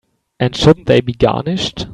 [0.39, 1.85] And shouldn't they be garnished?